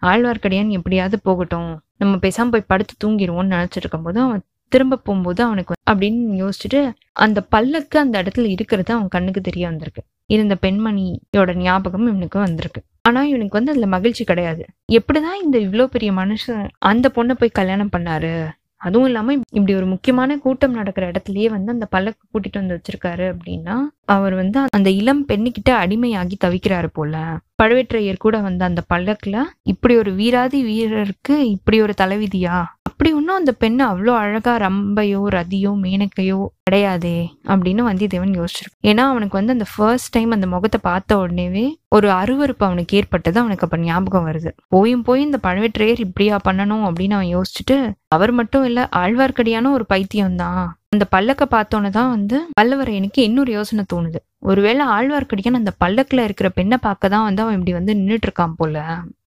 ஆழ்வார்க்கடியான் 0.02 0.74
எப்படியாவது 0.78 1.16
போகட்டும். 1.28 1.70
நம்ம 2.02 2.14
பேசாமல் 2.24 2.52
போய் 2.54 2.70
படுத்து 2.72 2.94
தூங்கிடுவோம்னு 3.04 3.54
நினச்சிட்டு 3.54 3.82
இருக்கும்போது 3.82 4.18
அவன் 4.26 4.42
திரும்ப 4.72 5.00
போகும்போது 5.06 5.40
அவனுக்கு 5.46 5.74
அப்படின்னு 5.90 6.38
யோசிச்சுட்டு 6.42 6.80
அந்த 7.24 7.38
பல்லக்கு 7.54 7.96
அந்த 7.98 8.14
இடத்துல 8.22 8.48
இருக்கிறது 8.56 8.90
அவன் 8.96 9.14
கண்ணுக்கு 9.14 9.40
தெரிய 9.40 9.64
வந்திருக்கு. 9.70 10.02
இருந்த 10.26 10.54
பெண்மணியோட 10.64 11.52
ஞாபகம் 11.64 12.08
இவனுக்கு 12.10 12.38
வந்திருக்கு. 12.38 12.80
ஆனா 13.04 13.22
இவனுக்கு 13.24 13.58
வந்து 13.58 13.70
அதுல 13.70 13.86
மகிழ்ச்சி 13.86 14.24
கிடையாது. 14.24 14.62
எப்படிதான் 14.92 15.42
இந்த 15.42 15.58
இவ்வளோ 15.58 15.84
பெரிய 15.86 16.12
மனுஷன் 16.12 16.64
அந்த 16.84 17.08
பொண்ணை 17.14 17.32
போய் 17.32 17.50
கல்யாணம் 17.50 17.94
பண்ணாரு? 17.96 18.32
அதுவும் 18.80 19.06
இல்லாம 19.06 19.32
இப்படி 19.52 19.74
ஒரு 19.74 19.86
முக்கியமான 19.86 20.38
கூட்டம் 20.38 20.72
நடக்கிற 20.72 21.10
இடத்துலயே 21.10 21.48
வந்து 21.48 21.72
அந்த 21.72 21.86
பல்லக்கு 21.86 22.22
கூட்டிட்டு 22.26 22.52
வந்து 22.52 22.76
வச்சிருக்காரு 22.76 23.24
அப்படின்னா 23.32 23.76
அவர் 24.08 24.34
வந்து 24.34 24.60
அந்த 24.70 24.90
இளம் 24.90 25.24
பெண்ணுகிட்ட 25.28 25.70
அடிமையாகி 25.78 26.36
தவிக்கிறாரு 26.44 26.86
போல. 26.92 27.14
பழுவேற்றையர் 27.62 28.16
கூட 28.18 28.36
வந்து 28.40 28.64
அந்த 28.64 28.82
பல்லக்குல 28.94 29.38
இப்படி 29.64 29.96
ஒரு 29.96 30.12
வீராதி 30.12 30.60
வீரருக்கு 30.64 31.36
இப்படி 31.48 31.80
ஒரு 31.80 31.94
தலைவிதியா? 32.00 32.58
அப்படி 33.00 33.10
ஒன்றும் 33.16 33.38
அந்த 33.38 33.52
பெண்ணு 33.62 33.82
அவ்வளோ 33.88 34.12
அழகாக 34.20 34.54
ரம்பையோ 34.64 35.20
ரதியோ 35.34 35.72
மேனக்கையோ 35.82 36.38
கிடையாதே 36.66 37.18
அப்படின்னு 37.50 37.82
வந்தியத்தேவன் 37.88 38.32
யோசிச்சிருக்கான். 38.38 38.80
ஏன்னா 38.90 39.02
அவனுக்கு 39.10 39.38
வந்து 39.38 39.54
அந்த 39.56 39.66
ஃபர்ஸ்ட் 39.72 40.10
டைம் 40.10 40.30
அந்த 40.30 40.46
முகத்தை 40.46 40.78
பார்த்த 40.82 41.18
உடனேவே 41.18 41.64
ஒரு 41.88 42.08
அருவருப்பு 42.10 42.64
அவனுக்கு 42.68 42.96
ஏற்பட்டது. 43.00 43.38
அவனுக்கு 43.40 43.66
அப்போ 43.66 43.78
ஞாபகம் 43.84 44.26
வருது. 44.30 44.50
போயும் 44.68 45.04
போய் 45.08 45.22
இந்த 45.22 45.40
பழுவேற்றையர் 45.46 46.04
இப்படியா 46.06 46.38
பண்ணணும் 46.48 46.84
அப்படின்னு 46.88 47.16
அவன் 47.18 47.32
யோசிச்சுட்டு 47.36 47.76
அவர் 48.08 48.32
மட்டும் 48.32 48.64
இல்லை 48.64 48.86
ஆழ்வார்க்கடியான 49.02 49.70
ஒரு 49.70 49.86
பைத்தியம் 49.86 50.36
தான் 50.36 50.66
அந்த 50.92 51.04
பல்லக்க 51.14 51.44
பார்த்தோன்னு 51.54 51.88
தான் 51.96 52.12
வந்து 52.14 52.36
பல்லவரையனுக்கு 52.58 53.20
இன்னொரு 53.28 53.50
யோசனை 53.56 53.82
தோணுது. 53.92 54.18
ஒருவேளை 54.40 54.82
ஆழ்வார்க்கடியான் 54.94 55.58
அந்த 55.58 55.72
பல்லக்குல 55.82 56.20
இருக்கிற 56.28 56.48
பெண்ணை 56.48 56.76
பார்க்க 56.86 57.10
தான் 57.14 57.24
வந்து 57.26 57.42
அவன் 57.44 57.56
இப்படி 57.58 57.72
வந்து 57.78 57.92
நின்னுட்டு 57.98 58.26
இருக்கான் 58.28 58.54
போல. 58.60 58.76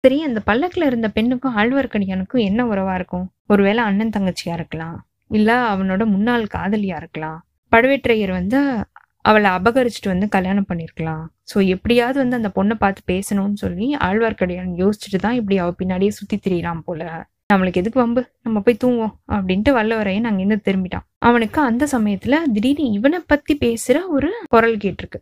சரி 0.04 0.18
அந்த 0.28 0.40
பல்லக்குல 0.48 0.86
இருந்த 0.86 1.08
பெண்ணுக்கும் 1.18 1.58
ஆழ்வார்க்கடியானுக்கும் 1.62 2.44
என்ன 2.48 2.66
உறவா 2.66 2.94
இருக்கும்? 3.00 3.26
ஒருவேளை 3.46 3.84
அண்ணன் 3.84 4.16
தங்கச்சியா 4.18 4.56
இருக்கலாம். 4.60 4.98
இல்ல 5.32 5.50
அவனோட 5.74 6.06
முன்னாள் 6.14 6.46
காதலியா 6.56 6.98
இருக்கலாம். 7.02 7.38
பழுவேற்றையர் 7.72 8.34
வந்து 8.40 8.60
அவளை 9.26 9.50
அபகரிச்சுட்டு 9.58 10.14
வந்து 10.14 10.28
கல்யாணம் 10.30 10.70
பண்ணிருக்கலாம் 10.70 11.24
சோ 11.44 11.58
எப்படியாவது 11.68 12.18
வந்து 12.20 12.40
அந்த 12.40 12.50
பொண்ணை 12.56 12.76
பார்த்து 12.76 13.02
பேசணும்னு 13.12 13.60
சொல்லி 13.66 13.88
ஆழ்வார்க்கடியான் 14.08 14.72
யோசிச்சுட்டு 14.82 15.20
தான் 15.26 15.38
இப்படி 15.42 15.58
அவ 15.64 15.74
பின்னாடியே 15.82 16.14
சுத்தி 16.20 16.38
திரியிறான் 16.38 16.86
போல. 16.86 17.02
நம்மளுக்கு 17.52 17.74
எதுக்கு 17.74 18.00
வம்பு? 18.00 18.30
நம்ம 18.44 18.60
போய் 18.60 18.78
தூங்குவோம் 18.84 19.14
அப்படின்ட்டு 19.28 19.70
வல்லவரையன் 19.70 20.24
அங்கிருந்து 20.24 20.72
திரும்பிட்டான். 20.72 21.06
அவனுக்கு 21.18 21.62
அந்த 21.62 21.88
சமயத்துல 21.92 22.36
திடீர்னு 22.54 22.92
இவனை 22.92 23.20
பத்தி 23.28 23.58
பேசுற 23.58 24.00
ஒரு 24.10 24.34
குரல் 24.50 24.78
கேட்டிருக்கு. 24.78 25.20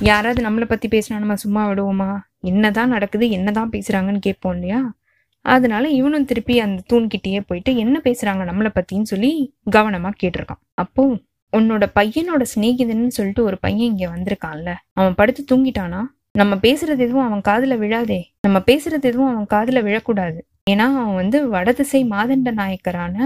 யாராவது 0.00 0.48
நம்மளை 0.48 0.64
பத்தி 0.64 0.88
பேசினா 0.88 1.18
நம்ம 1.18 1.34
சும்மா 1.34 1.68
விடுவோமா? 1.68 2.18
என்னதான் 2.40 2.88
நடக்குது? 2.88 3.30
என்னதான் 3.30 3.70
பேசுறாங்கன்னு 3.70 4.18
கேட்போம் 4.18 4.52
இல்லையா? 4.52 4.94
அதனால 5.40 5.88
இவனும் 5.88 6.24
திருப்பி 6.24 6.60
அந்த 6.60 6.82
தூண்கிட்டயே 6.92 7.40
போயிட்டு 7.46 7.76
என்ன 7.76 8.00
பேசுறாங்க 8.04 8.44
நம்மளை 8.50 8.70
பத்தின்னு 8.74 9.02
சொல்லி 9.02 9.54
கவனமா 9.76 10.10
கேட்டிருக்கான். 10.22 10.62
அப்போ 10.74 11.18
உன்னோட 11.56 11.84
பையனோட 11.94 12.44
சிநேகிதன்னு 12.54 13.06
சொல்லிட்டு 13.06 13.44
ஒரு 13.44 13.58
பையன் 13.58 13.96
இங்க 13.96 14.10
வந்திருக்கான்ல. 14.16 14.74
அவன் 14.92 15.14
படுத்து 15.14 15.44
தூங்கிட்டானா? 15.52 16.02
நம்ம 16.32 16.54
பேசுறது 16.54 16.98
எதுவும் 16.98 17.32
அவன் 17.32 17.40
காதுல 17.48 17.72
விழாதே. 17.72 18.22
நம்ம 18.40 18.58
பேசுறது 18.58 19.02
எதுவும் 19.02 19.36
அவன் 19.36 19.46
காதுல 19.54 19.78
விழக்கூடாது. 19.86 20.40
ஏன்னா 20.70 20.84
அவன் 20.98 21.14
வந்து 21.14 21.48
வடதிசை 21.48 22.00
மாதண்ட 22.04 22.50
நாயக்கரான 22.50 23.16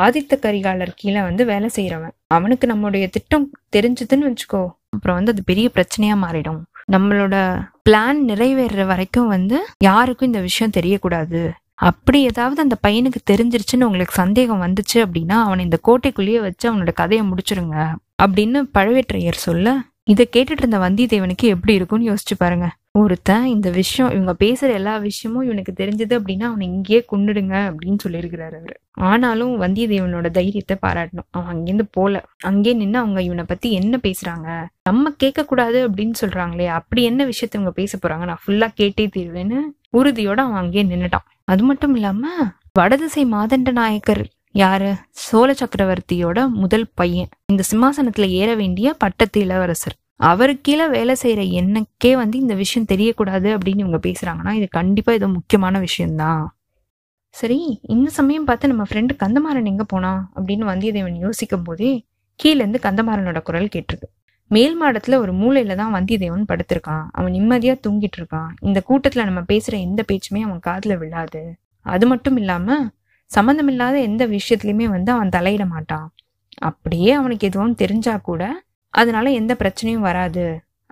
ஆதித்த 0.00 0.34
கரிகாலர் 0.42 0.92
கீழே 0.96 1.20
வந்து 1.20 1.44
வேலை 1.44 1.68
செய்யறவன் 1.76 2.14
அவனுக்கு 2.26 2.66
நம்மளுடைய 2.66 3.04
திட்டம் 3.10 3.50
தெரிஞ்சதுன்னு 3.76 4.28
வச்சுக்கோ. 4.28 4.62
அப்புறம் 4.88 5.16
வந்து 5.18 5.32
அது 5.32 5.42
பெரிய 5.44 5.70
பிரச்சனையா 5.74 6.14
மாறிடும். 6.24 6.60
நம்மளோட 6.92 7.36
பிளான் 7.88 8.20
நிறைவேறுற 8.30 8.86
வரைக்கும் 8.86 9.28
வந்து 9.28 9.58
யாருக்கும் 9.78 10.26
இந்த 10.26 10.40
விஷயம் 10.40 10.74
தெரியக்கூடாது. 10.76 11.42
அப்படி 11.82 12.18
ஏதாவது 12.22 12.60
அந்த 12.62 12.76
பையனுக்கு 12.86 13.20
தெரிஞ்சிருச்சுன்னு 13.30 13.88
உங்களுக்கு 13.88 14.14
சந்தேகம் 14.14 14.62
வந்துச்சு 14.62 14.96
அப்படின்னா 14.96 15.36
அவனை 15.46 15.64
இந்த 15.64 15.78
கோட்டைக்குள்ளேயே 15.86 16.40
வச்சு 16.40 16.66
அவனோட 16.70 16.92
கதையை 16.92 17.24
முடிச்சிருங்க 17.26 17.76
அப்படின்னு 18.22 18.58
பழுவேற்றையர் 18.78 19.44
சொல்ல 19.46 19.68
இதை 20.10 20.24
கேட்டுட்டு 20.36 20.62
இருந்த 20.62 20.78
வந்தியத்தேவனுக்கு 20.78 21.42
எப்படி 21.42 21.74
இருக்கும்னு 21.74 22.08
யோசிச்சு 22.10 22.34
பாருங்க. 22.38 22.68
ஒருத்தன் 22.90 23.44
இந்த 23.46 23.70
விஷயம் 23.70 24.10
இவங்க 24.12 24.32
பேசுற 24.44 24.70
எல்லா 24.72 24.96
விஷயமும் 24.96 25.44
இவனுக்கு 25.44 25.72
தெரிஞ்சது 25.76 26.14
அப்படின்னா 26.18 26.42
அவனை 26.42 26.66
இங்கேயே 26.66 27.04
கொன்னுடுங்க 27.12 27.54
அப்படின்னு 27.68 27.98
சொல்லியிருக்கிறாரு 28.04 28.56
அவரு. 28.58 28.74
ஆனாலும் 28.92 29.52
வந்தியத்தேவனோட 29.62 30.30
தைரியத்தை 30.30 30.76
பாராட்டணும். 30.86 31.28
அவன் 31.30 31.50
அங்கேருந்து 31.52 31.86
போல. 31.90 32.24
அங்கே 32.42 32.72
நின்று 32.72 32.98
அவங்க 32.98 33.22
இவனை 33.22 33.44
பத்தி 33.44 33.72
என்ன 33.72 34.00
பேசுறாங்க? 34.02 34.48
நம்ம 34.82 35.14
கேட்க 35.16 35.44
கூடாது 35.44 35.90
அப்படின்னு 35.90 36.12
சொல்றாங்களே 36.20 36.66
அப்படி 36.66 37.02
என்ன 37.02 37.24
விஷயத்த 37.24 37.52
இவங்க 37.52 37.70
பேச 37.70 37.98
போறாங்க? 37.98 38.24
நான் 38.24 38.44
ஃபுல்லா 38.46 38.68
கேட்டே 38.80 39.06
தீர்வேன்னு 39.16 39.60
உறுதியோட 39.92 40.40
அவன் 40.46 40.62
அங்கேயே 40.64 40.84
நின்னுட்டான். 40.84 41.28
அது 41.44 41.62
மட்டும் 41.62 41.94
இல்லாம 41.94 42.26
வடதிசை 42.72 43.24
மாதண்ட 43.26 43.72
நாயக்கர் 43.72 44.24
யாரு? 44.54 44.94
சோழ 45.10 45.48
சக்கரவர்த்தியோட 45.52 46.48
முதல் 46.48 46.86
பையன். 46.94 47.28
இந்த 47.46 47.62
சிம்மாசனத்துல 47.70 48.28
ஏற 48.28 48.54
வேண்டிய 48.54 48.94
பட்டத்து 48.98 49.40
இளவரசர். 49.40 49.94
அவருக்கீழே 50.16 50.88
வேலை 50.88 51.14
செய்யற 51.22 51.50
எனக்கே 51.50 52.16
வந்து 52.16 52.38
இந்த 52.38 52.54
விஷயம் 52.54 52.88
தெரியக்கூடாது 52.92 53.48
அப்படின்னு 53.56 53.78
இவங்க 53.78 54.00
பேசுறாங்கன்னா 54.06 54.52
இது 54.52 54.68
கண்டிப்பா 54.68 55.12
ஏதோ 55.12 55.28
முக்கியமான 55.28 55.78
விஷயம்தான். 55.78 56.56
சரி 57.34 57.80
இந்த 57.82 58.10
சமயம் 58.10 58.44
பார்த்து 58.44 58.68
நம்ம 58.68 58.82
ஃப்ரெண்டு 58.82 59.10
கந்தமாறன் 59.18 59.64
எங்க 59.64 59.84
போனா? 59.84 60.30
அப்படின்னு 60.36 60.66
வந்தியத்தேவன் 60.72 61.18
யோசிக்கும் 61.18 61.62
போதே 61.62 62.06
கீழ 62.44 62.54
இருந்து 62.54 62.78
கந்தமாறனோட 62.82 63.42
குரல் 63.42 63.68
கேட்டிருக்கு. 63.76 64.08
மேல் 64.46 64.82
மாடத்துல 64.82 65.16
ஒரு 65.16 65.34
மூலையில 65.34 65.74
தான் 65.74 65.94
வந்தியத்தேவன் 65.94 66.44
படுத்திருக்கான். 66.48 67.04
அவன் 67.12 67.32
நிம்மதியா 67.32 67.74
தூங்கிட்டு 67.88 68.18
இருக்கான். 68.18 68.50
இந்த 68.60 68.82
கூட்டத்துல 68.88 69.24
நம்ம 69.24 69.40
பேசுற 69.40 69.80
எந்த 69.80 70.04
பேச்சுமே 70.12 70.40
அவன் 70.40 70.60
காதுல 70.66 70.98
விழாது. 70.98 71.56
அது 71.80 72.06
மட்டும் 72.06 72.36
இல்லாம 72.36 72.90
சம்மந்தமில்லாத 73.34 73.96
எந்த 74.00 74.22
விஷயத்துலையுமே 74.26 74.86
வந்து 74.88 75.10
அவன் 75.12 75.28
தலையிட 75.28 75.64
மாட்டான். 75.66 76.06
அப்படியே 76.60 77.12
அவனுக்கு 77.12 77.46
எதுவும் 77.46 77.74
தெரிஞ்சா 77.74 78.16
கூட 78.16 78.42
அதனால 78.94 79.26
எந்த 79.30 79.52
பிரச்சனையும் 79.54 80.06
வராது. 80.08 80.44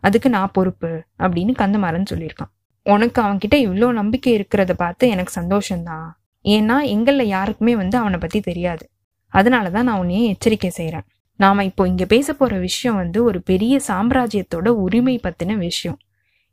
அதுக்கு 0.02 0.28
நான் 0.30 0.52
பொறுப்பு 0.52 0.90
அப்படின்னு 1.18 1.52
கந்தமாறன் 1.59 2.11
சொல்லியிருக்கான். 2.11 2.52
உனக்கு 2.87 3.18
அவன்கிட்ட 3.23 3.56
இவ்வளோ 3.66 3.88
நம்பிக்கை 3.92 4.32
இருக்கிறத 4.38 4.73
பார்த்து 4.73 5.04
எனக்கு 5.09 5.32
சந்தோஷம்தான். 5.40 6.09
ஏன்னா 6.44 6.76
எங்கள்ல 6.94 7.23
யாருக்குமே 7.23 7.76
வந்து 7.76 7.97
அவனை 7.99 8.18
பத்தி 8.18 8.40
தெரியாது. 8.40 8.85
அதனால 9.32 9.70
தான் 9.70 9.85
நான் 9.85 9.99
உன்னையே 9.99 10.23
எச்சரிக்கை 10.28 10.70
செய்கிறேன் 10.70 11.06
நாம 11.40 11.64
இப்போ 11.64 11.82
இங்க 11.87 12.04
பேச 12.04 12.28
போற 12.32 12.54
விஷயம் 12.59 12.97
வந்து 12.97 13.18
ஒரு 13.25 13.38
பெரிய 13.42 13.75
சாம்ராஜ்யத்தோட 13.88 14.68
உரிமை 14.85 15.14
பத்தின 15.23 15.56
விஷயம். 15.59 15.99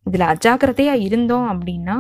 இதுல 0.06 0.26
அஜாக்கிரதையா 0.34 0.94
இருந்தோம் 1.08 1.48
அப்படின்னா 1.54 1.96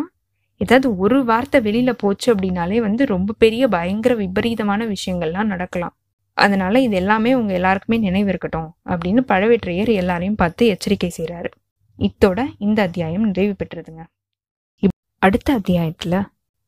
ஏதாவது 0.58 0.98
ஒரு 0.98 1.26
வார்த்தை 1.26 1.62
வெளியில 1.62 1.92
போச்சு 1.92 2.36
அப்படின்னாலே 2.36 2.78
வந்து 2.78 3.06
ரொம்ப 3.06 3.34
பெரிய 3.38 3.68
பயங்கர 3.68 4.16
விபரீதமான 4.16 4.88
விஷயங்கள்லாம் 4.88 5.44
நடக்கலாம். 5.44 5.98
அதனால 6.34 6.80
இது 6.80 6.96
எல்லாமே 6.96 7.36
உங்க 7.36 7.54
எல்லாருக்குமே 7.54 7.98
நினைவு 7.98 8.28
இருக்கட்டும் 8.28 8.76
அப்படின்னு 8.86 9.20
பழவேற்றையர் 9.28 9.94
எல்லாரையும் 9.94 10.36
பார்த்து 10.36 10.66
எச்சரிக்கை 10.66 11.12
செய்கிறாரு 11.18 11.46
இத்தோட 12.00 12.44
இந்த 12.58 12.82
அத்தியாயம் 12.82 13.24
நிறைவு 13.24 13.56
பெற்றதுங்க. 13.64 14.06
இப்- 14.82 15.18
அடுத்த 15.20 15.60
அத்தியாயத்துல 15.60 16.26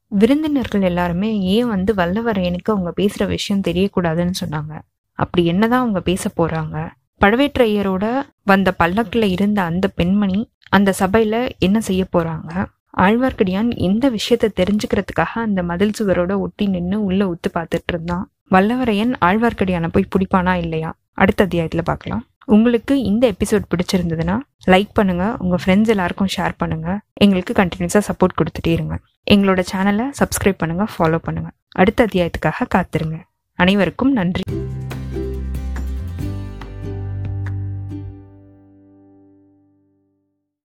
விருந்தினர்கள் 0.08 0.82
எல்லாருமே 0.82 1.40
ஏன் 1.40 1.68
வந்து 1.68 1.94
வல்லவரையனுக்கு 1.94 2.64
அவங்க 2.64 2.94
பேசுற 2.98 3.28
விஷயம் 3.28 3.62
தெரியக்கூடாதுன்னு 3.62 4.32
சொன்னாங்க. 4.46 4.82
அப்படி 5.14 5.46
என்னதான் 5.46 5.82
அவங்க 5.82 6.02
பேச 6.02 6.30
போறாங்க? 6.38 6.90
பழவேற்றையரோட 7.22 8.22
வந்த 8.44 8.72
பல்லக்கில் 8.72 9.30
இருந்த 9.30 9.62
அந்த 9.62 9.88
பெண்மணி 9.88 10.50
அந்த 10.70 10.94
சபையில 11.00 11.50
என்ன 11.60 11.80
செய்ய 11.80 12.08
போறாங்க? 12.18 12.66
ஆழ்வார்க்கடியான் 12.98 13.70
இந்த 13.78 14.10
விஷயத்த 14.10 14.48
தெரிஞ்சுக்கிறதுக்காக 14.60 15.34
அந்த 15.34 15.64
மதில் 15.64 15.92
சுவரோட 16.00 16.38
ஒட்டி 16.38 16.68
நின்று 16.68 17.04
உள்ள 17.04 17.26
உத்து 17.26 17.58
பார்த்துட்டு 17.58 17.90
இருந்தான். 17.90 18.32
வல்லவரையன் 18.52 19.14
ஆழ்வார்க்கடியானை 19.26 19.88
போய் 19.92 20.12
பிடிப்பானா 20.16 20.54
இல்லையா? 20.54 20.96
அடுத்த 21.14 21.46
அத்தியாயத்துல 21.46 21.82
பார்க்கலாம். 21.84 22.26
உங்களுக்கு 22.46 23.04
இந்த 23.04 23.32
எபிசோட் 23.32 23.66
பிடிச்சிருந்ததுன்னா 23.72 24.40
லைக் 24.68 24.90
பண்ணுங்க 24.94 25.36
உங்க 25.40 25.58
ஃப்ரெண்ட்ஸ் 25.66 25.88
எல்லாருக்கும் 25.88 26.28
ஷேர் 26.38 26.52
பண்ணுங்க. 26.58 27.00
எங்களுக்கு 27.14 27.54
கண்டினியூஸா 27.54 28.02
சப்போர்ட் 28.10 28.38
கொடுத்துட்டே 28.40 28.72
இருங்க. 28.72 28.98
எங்களோட 29.32 29.64
சேனலை 29.72 30.08
சப்ஸ்கிரைப் 30.20 30.58
பண்ணுங்க 30.58 30.86
ஃபாலோ 30.98 31.16
பண்ணுங்க. 31.16 31.52
அடுத்த 31.72 32.06
அத்தியாயத்துக்காக 32.06 32.70
காத்திருங்க. 32.76 33.20
அனைவருக்கும் 33.54 34.12
நன்றி. 34.12 34.44